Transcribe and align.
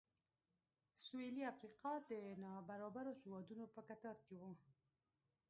سوېلي 1.03 1.43
افریقا 1.53 1.91
د 2.09 2.11
نابرابرو 2.43 3.13
هېوادونو 3.21 3.65
په 3.73 3.81
کتار 3.89 4.17
کې 4.25 4.35
و. 4.41 4.43